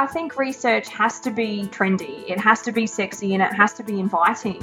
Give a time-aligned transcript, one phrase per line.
[0.00, 3.72] I think research has to be trendy, it has to be sexy, and it has
[3.74, 4.62] to be inviting.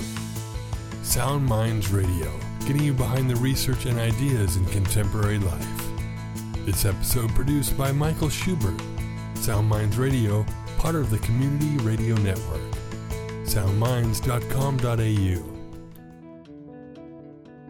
[1.03, 2.31] Sound Minds Radio,
[2.61, 5.89] getting you behind the research and ideas in contemporary life.
[6.65, 8.81] This episode produced by Michael Schubert.
[9.35, 10.45] Sound Minds Radio,
[10.77, 12.61] part of the Community Radio Network.
[13.43, 15.54] soundminds.com.au.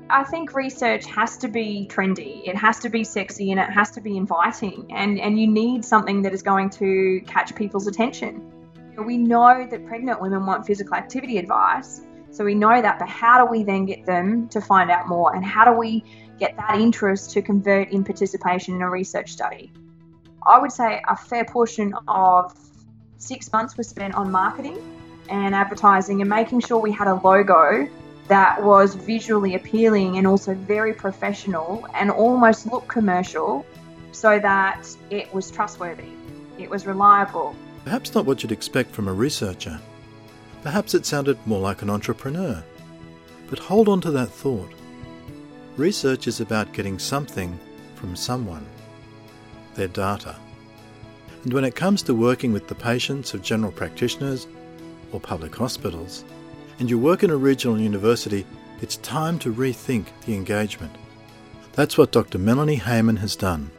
[0.09, 2.47] I think research has to be trendy.
[2.47, 4.85] It has to be sexy and it has to be inviting.
[4.91, 8.51] And, and you need something that is going to catch people's attention.
[9.03, 12.01] We know that pregnant women want physical activity advice.
[12.29, 15.35] So we know that, but how do we then get them to find out more?
[15.35, 16.03] And how do we
[16.37, 19.71] get that interest to convert in participation in a research study?
[20.45, 22.53] I would say a fair portion of
[23.17, 24.77] six months was spent on marketing
[25.29, 27.87] and advertising and making sure we had a logo
[28.27, 33.65] that was visually appealing and also very professional and almost looked commercial
[34.11, 36.09] so that it was trustworthy,
[36.57, 37.55] it was reliable.
[37.83, 39.79] Perhaps not what you'd expect from a researcher.
[40.63, 42.63] Perhaps it sounded more like an entrepreneur.
[43.47, 44.71] But hold on to that thought.
[45.77, 47.59] Research is about getting something
[47.93, 48.65] from someone,
[49.75, 50.35] their data.
[51.43, 54.47] And when it comes to working with the patients of general practitioners
[55.11, 56.25] or public hospitals,
[56.79, 58.45] and you work in a regional university,
[58.81, 60.95] it's time to rethink the engagement.
[61.73, 62.37] That's what Dr.
[62.37, 63.71] Melanie Hayman has done.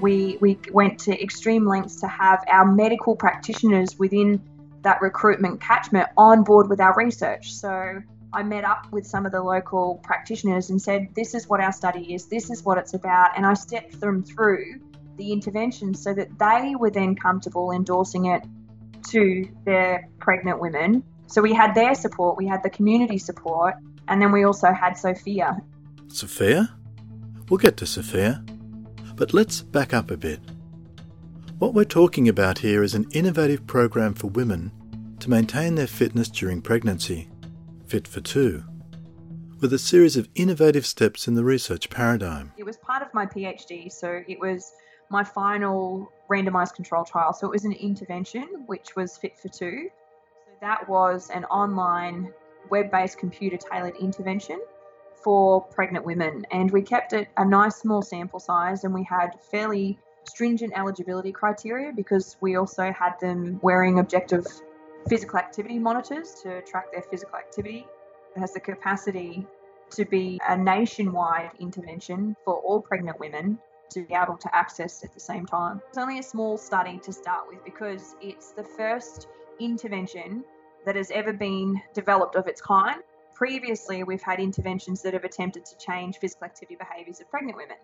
[0.00, 4.40] We, we went to extreme lengths to have our medical practitioners within
[4.82, 7.52] that recruitment catchment on board with our research.
[7.52, 8.00] So
[8.32, 11.72] I met up with some of the local practitioners and said, This is what our
[11.72, 13.36] study is, this is what it's about.
[13.36, 14.80] And I stepped them through
[15.16, 18.42] the intervention so that they were then comfortable endorsing it
[19.08, 23.74] to their pregnant women so we had their support, we had the community support,
[24.08, 25.56] and then we also had Sophia.
[26.08, 26.74] Sophia?
[27.48, 28.44] We'll get to Sophia.
[29.14, 30.40] But let's back up a bit.
[31.60, 34.72] What we're talking about here is an innovative program for women
[35.20, 37.28] to maintain their fitness during pregnancy,
[37.86, 38.64] Fit for Two,
[39.60, 42.52] with a series of innovative steps in the research paradigm.
[42.58, 44.72] It was part of my PhD, so it was
[45.10, 47.32] my final randomized control trial.
[47.32, 49.90] So it was an intervention, which was Fit for Two
[50.60, 52.32] that was an online
[52.70, 54.60] web based computer tailored intervention
[55.22, 56.46] for pregnant women.
[56.50, 61.32] And we kept it a nice small sample size and we had fairly stringent eligibility
[61.32, 64.46] criteria because we also had them wearing objective
[65.08, 67.86] physical activity monitors to track their physical activity.
[68.36, 69.46] It has the capacity
[69.90, 73.58] to be a nationwide intervention for all pregnant women
[73.90, 75.80] to be able to access at the same time.
[75.88, 79.26] It's only a small study to start with because it's the first
[79.60, 80.44] intervention
[80.84, 83.02] that has ever been developed of its kind.
[83.34, 87.76] Previously, we've had interventions that have attempted to change physical activity behaviours of pregnant women,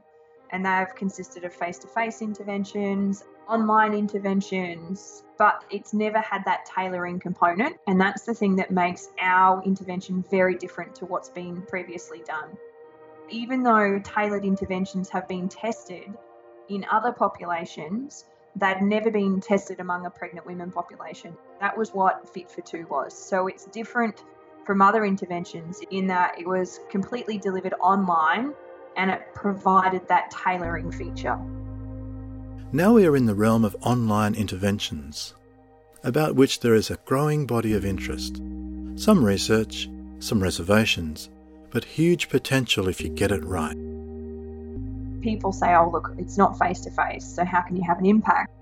[0.51, 6.67] and they've consisted of face to face interventions, online interventions, but it's never had that
[6.67, 7.77] tailoring component.
[7.87, 12.51] And that's the thing that makes our intervention very different to what's been previously done.
[13.29, 16.13] Even though tailored interventions have been tested
[16.69, 18.25] in other populations,
[18.57, 21.37] they'd never been tested among a pregnant women population.
[21.61, 23.17] That was what Fit for Two was.
[23.17, 24.25] So it's different
[24.65, 28.53] from other interventions in that it was completely delivered online
[28.97, 31.39] and it provided that tailoring feature.
[32.73, 35.35] Now we are in the realm of online interventions,
[36.03, 38.43] about which there is a growing body of interest.
[38.97, 41.29] Some research, some reservations,
[41.71, 43.77] but huge potential if you get it right
[45.21, 48.07] people say, oh, look, it's not face to face, so how can you have an
[48.07, 48.53] impact?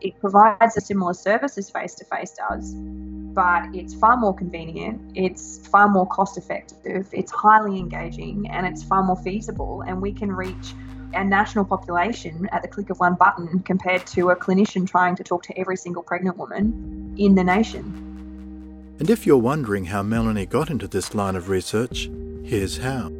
[0.00, 5.00] It provides a similar service as face to face does, but it's far more convenient,
[5.14, 9.82] it's far more cost effective, it's highly engaging, and it's far more feasible.
[9.86, 10.74] And we can reach
[11.14, 15.24] a national population at the click of one button compared to a clinician trying to
[15.24, 18.96] talk to every single pregnant woman in the nation.
[18.98, 22.10] And if you're wondering how Melanie got into this line of research,
[22.44, 23.10] here's how.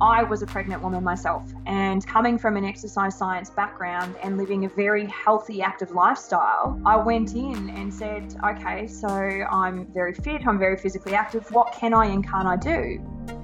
[0.00, 4.66] I was a pregnant woman myself, and coming from an exercise science background and living
[4.66, 10.46] a very healthy, active lifestyle, I went in and said, okay, so I'm very fit,
[10.46, 11.50] I'm very physically active.
[11.50, 13.35] What can I and can't I do?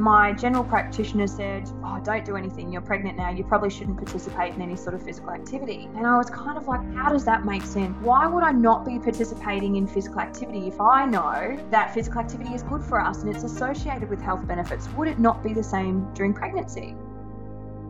[0.00, 2.72] My general practitioner said, Oh, don't do anything.
[2.72, 3.30] You're pregnant now.
[3.30, 5.88] You probably shouldn't participate in any sort of physical activity.
[5.96, 7.96] And I was kind of like, How does that make sense?
[8.00, 12.54] Why would I not be participating in physical activity if I know that physical activity
[12.54, 14.88] is good for us and it's associated with health benefits?
[14.94, 16.94] Would it not be the same during pregnancy?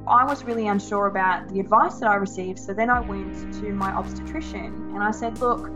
[0.07, 2.59] I was really unsure about the advice that I received.
[2.59, 5.71] So then I went to my obstetrician and I said, Look,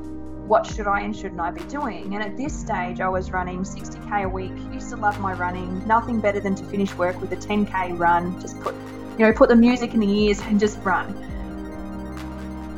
[0.47, 2.15] what should I and shouldn't I be doing?
[2.15, 4.53] And at this stage, I was running 60k a week.
[4.73, 5.87] Used to love my running.
[5.87, 8.39] Nothing better than to finish work with a 10k run.
[8.41, 8.75] Just put,
[9.19, 11.17] you know, put the music in the ears and just run.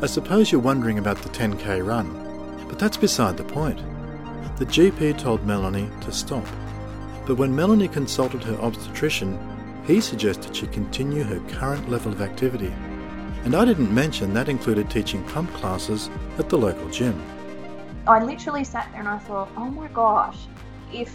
[0.01, 3.79] I suppose you're wondering about the 10k run, but that's beside the point.
[4.59, 6.47] The GP told Melanie to stop.
[7.27, 9.39] But when Melanie consulted her obstetrician,
[9.85, 12.73] he suggested she continue her current level of activity.
[13.45, 17.21] And I didn't mention that included teaching pump classes at the local gym.
[18.07, 20.39] I literally sat there and I thought, oh my gosh,
[20.93, 21.13] if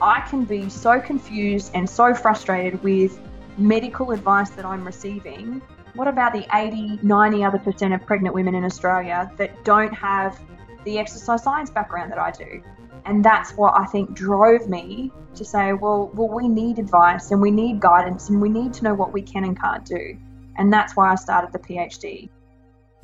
[0.00, 3.20] I can be so confused and so frustrated with
[3.56, 5.62] medical advice that I'm receiving,
[5.94, 10.40] what about the 80, 90 other percent of pregnant women in Australia that don't have
[10.84, 12.62] the exercise science background that I do?
[13.06, 17.40] And that's what I think drove me to say, well, well, we need advice and
[17.40, 20.16] we need guidance and we need to know what we can and can't do.
[20.56, 22.28] And that's why I started the PhD.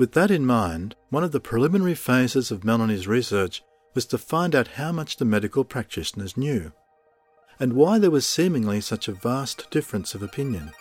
[0.00, 3.62] With that in mind, one of the preliminary phases of Melanie's research
[3.92, 6.72] was to find out how much the medical practitioners knew,
[7.58, 10.72] and why there was seemingly such a vast difference of opinion.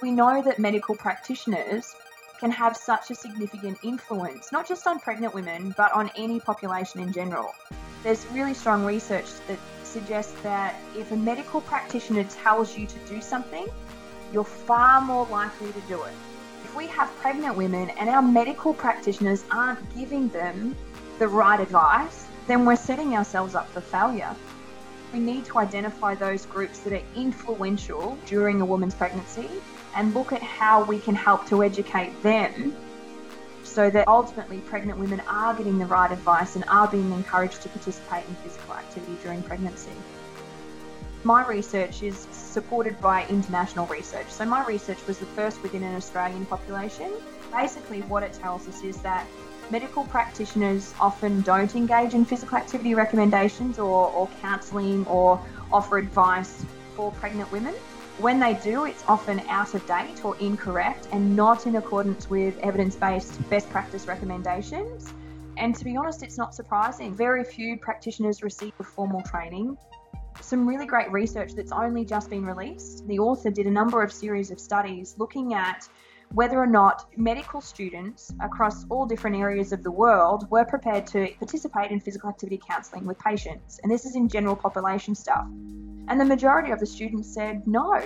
[0.00, 1.94] We know that medical practitioners
[2.40, 7.02] can have such a significant influence, not just on pregnant women, but on any population
[7.02, 7.54] in general.
[8.02, 13.20] There's really strong research that suggests that if a medical practitioner tells you to do
[13.20, 13.66] something,
[14.32, 16.14] you're far more likely to do it.
[16.64, 20.76] If we have pregnant women and our medical practitioners aren't giving them
[21.18, 24.34] the right advice, then we're setting ourselves up for failure.
[25.12, 29.48] We need to identify those groups that are influential during a woman's pregnancy
[29.94, 32.76] and look at how we can help to educate them
[33.62, 37.68] so that ultimately pregnant women are getting the right advice and are being encouraged to
[37.68, 39.92] participate in physical activity during pregnancy.
[41.24, 44.28] My research is supported by international research.
[44.28, 47.12] So, my research was the first within an Australian population.
[47.52, 49.26] Basically, what it tells us is that
[49.70, 55.40] medical practitioners often don't engage in physical activity recommendations or, or counselling or
[55.72, 57.74] offer advice for pregnant women.
[58.18, 62.56] When they do, it's often out of date or incorrect and not in accordance with
[62.58, 65.12] evidence based best practice recommendations.
[65.56, 67.16] And to be honest, it's not surprising.
[67.16, 69.76] Very few practitioners receive formal training.
[70.40, 73.06] Some really great research that's only just been released.
[73.06, 75.88] The author did a number of series of studies looking at
[76.32, 81.28] whether or not medical students across all different areas of the world were prepared to
[81.38, 83.80] participate in physical activity counselling with patients.
[83.82, 85.46] And this is in general population stuff.
[86.08, 88.02] And the majority of the students said no,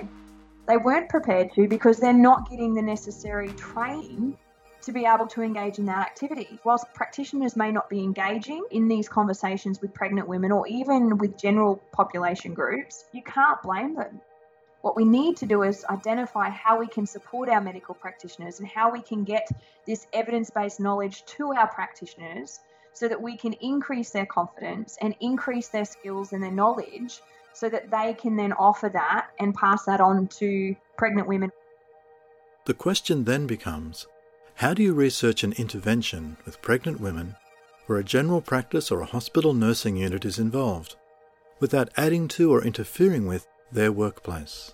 [0.69, 4.37] they weren't prepared to because they're not getting the necessary training
[4.83, 6.59] to be able to engage in that activity.
[6.65, 11.39] Whilst practitioners may not be engaging in these conversations with pregnant women or even with
[11.39, 14.21] general population groups, you can't blame them.
[14.83, 18.69] What we need to do is identify how we can support our medical practitioners and
[18.69, 19.49] how we can get
[19.87, 22.59] this evidence based knowledge to our practitioners
[22.93, 27.21] so that we can increase their confidence and increase their skills and their knowledge
[27.53, 31.53] so that they can then offer that and pass that on to pregnant women.
[32.65, 34.07] The question then becomes
[34.57, 37.35] how do you research an intervention with pregnant women
[37.87, 40.95] where a general practice or a hospital nursing unit is involved
[41.59, 44.73] without adding to or interfering with their workplace?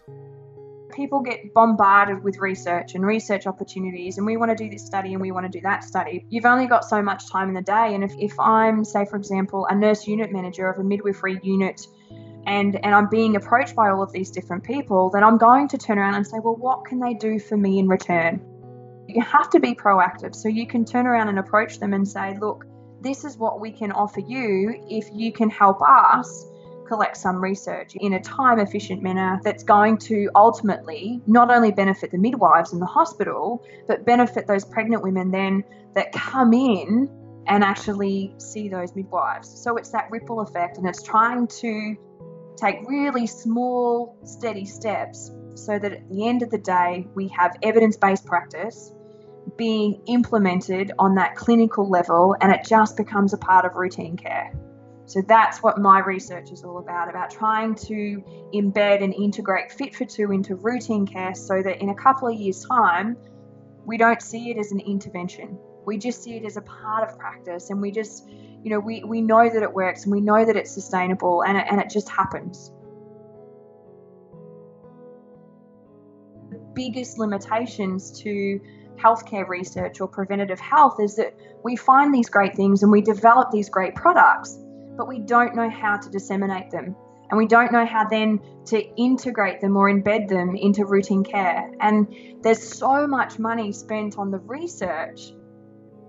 [0.93, 5.13] People get bombarded with research and research opportunities, and we want to do this study
[5.13, 6.27] and we want to do that study.
[6.29, 9.17] You've only got so much time in the day, and if, if I'm, say, for
[9.17, 11.87] example, a nurse unit manager of a midwifery unit
[12.47, 15.79] and and I'm being approached by all of these different people, then I'm going to
[15.79, 18.41] turn around and say, well, what can they do for me in return?
[19.09, 20.35] You have to be proactive.
[20.35, 22.67] So you can turn around and approach them and say, look,
[23.01, 26.47] this is what we can offer you if you can help us
[26.87, 32.11] collect some research in a time efficient manner that's going to ultimately not only benefit
[32.11, 37.09] the midwives in the hospital, but benefit those pregnant women then that come in
[37.47, 39.49] and actually see those midwives.
[39.63, 41.97] So it's that ripple effect and it's trying to
[42.57, 47.57] take really small, steady steps so that at the end of the day, we have
[47.63, 48.93] evidence based practice
[49.57, 54.53] being implemented on that clinical level and it just becomes a part of routine care.
[55.07, 58.23] So that's what my research is all about about trying to
[58.55, 62.35] embed and integrate Fit for Two into routine care so that in a couple of
[62.35, 63.17] years' time,
[63.87, 65.59] we don't see it as an intervention.
[65.87, 68.29] We just see it as a part of practice and we just
[68.63, 71.57] you know, we, we know that it works and we know that it's sustainable and
[71.57, 72.73] it, and it just happens.
[76.51, 78.61] The biggest limitations to
[78.99, 83.51] healthcare research or preventative health is that we find these great things and we develop
[83.51, 84.59] these great products,
[84.97, 86.97] but we don't know how to disseminate them.
[87.31, 91.71] And we don't know how then to integrate them or embed them into routine care.
[91.81, 92.09] And
[92.43, 95.33] there's so much money spent on the research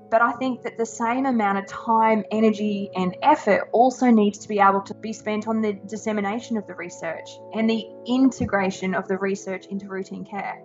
[0.09, 4.47] but I think that the same amount of time, energy, and effort also needs to
[4.47, 9.07] be able to be spent on the dissemination of the research and the integration of
[9.07, 10.61] the research into routine care.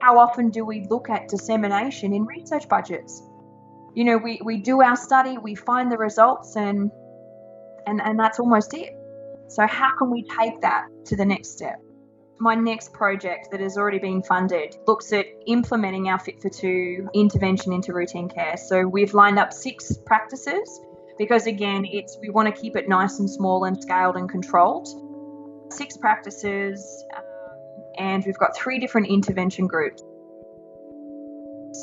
[0.00, 3.22] How often do we look at dissemination in research budgets?
[3.94, 6.90] You know, we, we do our study, we find the results, and
[7.86, 8.94] and, and that's almost it.
[9.48, 11.80] So, how can we take that to the next step?
[12.38, 17.08] My next project that has already been funded looks at implementing our Fit for Two
[17.14, 18.56] intervention into routine care.
[18.56, 20.80] So, we've lined up six practices
[21.16, 24.86] because, again, it's we want to keep it nice and small and scaled and controlled.
[25.72, 27.04] Six practices,
[27.98, 30.02] and we've got three different intervention groups.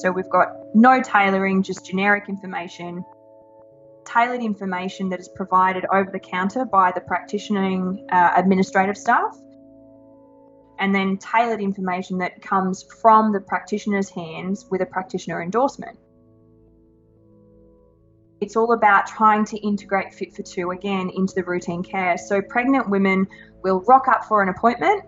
[0.02, 3.04] So, we've got no tailoring, just generic information
[4.06, 9.36] tailored information that is provided over the counter by the practicing uh, administrative staff,
[10.80, 15.98] and then tailored information that comes from the practitioner's hands with a practitioner endorsement.
[18.42, 22.18] It's all about trying to integrate Fit for Two again into the routine care.
[22.18, 23.28] So, pregnant women
[23.64, 25.04] will rock up for an appointment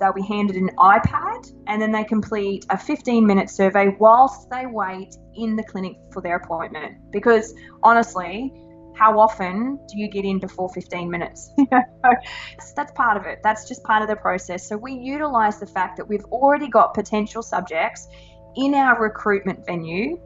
[0.00, 4.66] they'll be handed an iPad and then they complete a 15 minute survey whilst they
[4.66, 6.96] wait in the clinic for their appointment.
[7.12, 8.52] Because honestly,
[8.96, 11.50] how often do you get in before 15 minutes?
[12.76, 13.40] that's part of it.
[13.42, 14.68] That's just part of the process.
[14.68, 18.08] So we utilize the fact that we've already got potential subjects
[18.56, 20.18] in our recruitment venue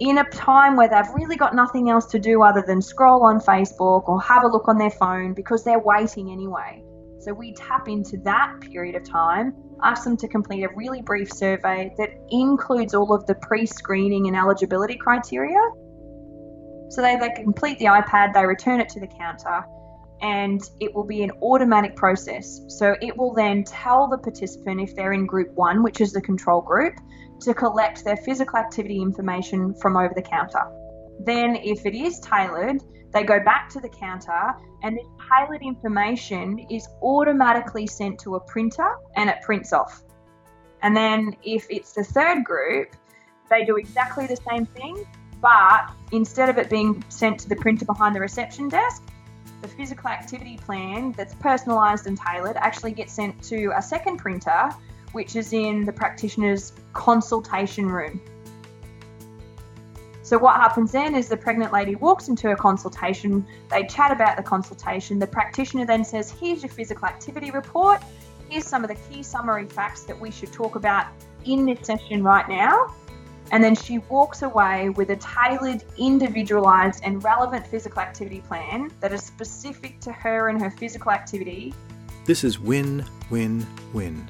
[0.00, 3.38] in a time where they've really got nothing else to do other than scroll on
[3.38, 6.82] Facebook or have a look on their phone because they're waiting anyway.
[7.24, 11.32] So we tap into that period of time, ask them to complete a really brief
[11.32, 15.58] survey that includes all of the pre screening and eligibility criteria.
[16.90, 19.64] So they, they complete the iPad, they return it to the counter,
[20.20, 22.60] and it will be an automatic process.
[22.68, 26.20] So it will then tell the participant if they're in group one, which is the
[26.20, 26.94] control group,
[27.40, 30.60] to collect their physical activity information from over the counter.
[31.20, 32.82] Then, if it is tailored,
[33.14, 34.52] they go back to the counter
[34.82, 40.02] and this tailored information is automatically sent to a printer and it prints off.
[40.82, 42.94] And then if it's the third group,
[43.48, 45.06] they do exactly the same thing,
[45.40, 49.02] but instead of it being sent to the printer behind the reception desk,
[49.62, 54.70] the physical activity plan that's personalised and tailored actually gets sent to a second printer,
[55.12, 58.20] which is in the practitioner's consultation room.
[60.24, 64.38] So, what happens then is the pregnant lady walks into a consultation, they chat about
[64.38, 65.18] the consultation.
[65.18, 68.02] The practitioner then says, Here's your physical activity report.
[68.48, 71.08] Here's some of the key summary facts that we should talk about
[71.44, 72.94] in this session right now.
[73.52, 79.12] And then she walks away with a tailored, individualized, and relevant physical activity plan that
[79.12, 81.74] is specific to her and her physical activity.
[82.24, 84.26] This is win, win, win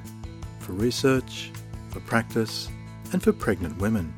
[0.59, 1.51] for research,
[1.89, 2.67] for practice,
[3.13, 4.13] and for pregnant women.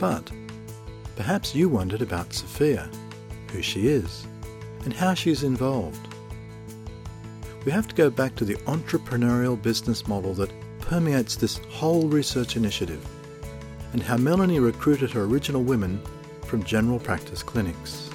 [0.00, 0.30] But
[1.18, 2.88] Perhaps you wondered about Sophia,
[3.50, 4.24] who she is,
[4.84, 6.14] and how she's involved.
[7.64, 12.56] We have to go back to the entrepreneurial business model that permeates this whole research
[12.56, 13.04] initiative,
[13.92, 16.00] and how Melanie recruited her original women
[16.44, 18.10] from general practice clinics.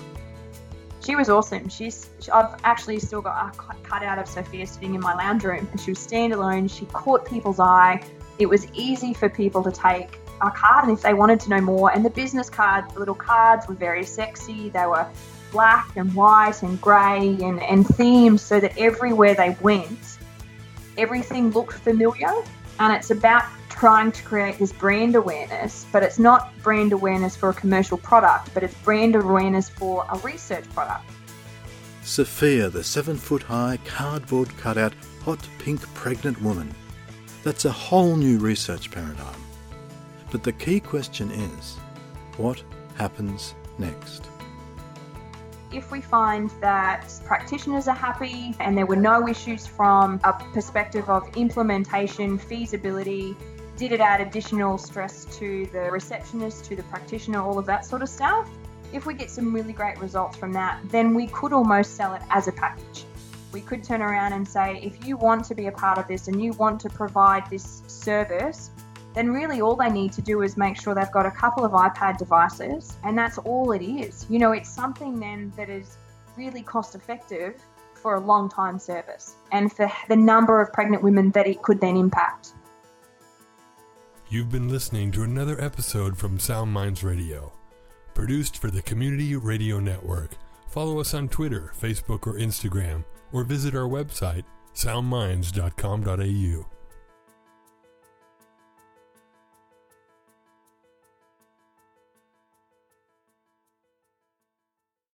[1.05, 1.67] She was awesome.
[1.67, 5.81] She's I've actually still got a cutout of Sophia sitting in my lounge room, and
[5.81, 6.74] she was standalone.
[6.74, 8.01] She caught people's eye.
[8.39, 11.62] It was easy for people to take a card and if they wanted to know
[11.62, 11.92] more.
[11.92, 14.70] And the business cards, the little cards were very sexy.
[14.70, 15.08] They were
[15.52, 20.18] black and white and grey and, and themed so that everywhere they went,
[20.98, 22.34] everything looked familiar.
[22.80, 27.50] And it's about trying to create this brand awareness, but it's not brand awareness for
[27.50, 31.06] a commercial product, but it's brand awareness for a research product.
[32.04, 36.74] Sophia, the seven foot high, cardboard cutout, hot pink pregnant woman.
[37.44, 39.36] That's a whole new research paradigm.
[40.34, 41.78] But the key question is
[42.38, 42.63] what
[42.96, 44.25] happens next?
[45.72, 51.08] If we find that practitioners are happy and there were no issues from a perspective
[51.08, 53.38] of implementation, feasibility,
[53.78, 58.02] did it add additional stress to the receptionist, to the practitioner, all of that sort
[58.02, 58.50] of stuff?
[58.92, 62.24] If we get some really great results from that, then we could almost sell it
[62.32, 63.06] as a package.
[63.52, 66.28] We could turn around and say, if you want to be a part of this
[66.28, 68.72] and you want to provide this service,
[69.13, 71.72] then really all they need to do is make sure they've got a couple of
[71.72, 74.25] iPad devices, and that's all it is.
[74.29, 75.98] You know, it's something then that is
[76.36, 77.62] really cost effective
[77.93, 81.79] for a long time service and for the number of pregnant women that it could
[81.79, 82.53] then impact.
[84.29, 87.53] You've been listening to another episode from Sound Minds Radio,
[88.13, 90.32] produced for the Community Radio Network.
[90.67, 94.43] Follow us on Twitter, Facebook, or Instagram, or visit our website,
[94.74, 96.83] soundminds.com.au.